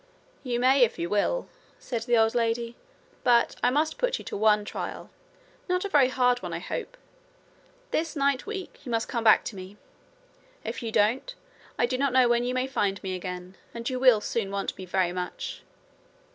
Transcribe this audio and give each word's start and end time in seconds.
'You 0.41 0.59
may 0.59 0.81
if 0.81 0.97
you 0.97 1.09
will,' 1.11 1.47
said 1.77 2.01
the 2.07 2.17
old 2.17 2.33
lady. 2.33 2.75
'But 3.23 3.55
I 3.61 3.69
must 3.69 3.99
put 3.99 4.17
you 4.17 4.25
to 4.25 4.35
one 4.35 4.65
trial 4.65 5.11
not 5.69 5.85
a 5.85 5.89
very 5.89 6.09
hard 6.09 6.41
one, 6.41 6.53
I 6.53 6.57
hope. 6.57 6.97
This 7.91 8.15
night 8.15 8.47
week 8.47 8.79
you 8.83 8.89
must 8.89 9.07
come 9.07 9.23
back 9.23 9.43
to 9.45 9.55
me. 9.55 9.77
If 10.65 10.81
you 10.81 10.91
don't, 10.91 11.35
I 11.77 11.85
do 11.85 11.99
not 11.99 12.13
know 12.13 12.27
when 12.27 12.43
you 12.43 12.55
may 12.55 12.65
find 12.65 12.97
me 13.03 13.13
again, 13.13 13.55
and 13.75 13.87
you 13.87 13.99
will 13.99 14.21
soon 14.21 14.49
want 14.49 14.75
me 14.75 14.85
very 14.87 15.13
much.' 15.13 15.61